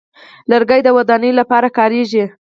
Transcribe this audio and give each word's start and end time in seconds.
لرګی 0.51 0.81
د 0.83 0.87
ودانیو 0.97 1.37
لپاره 1.39 1.67
کارېږي. 1.77 2.23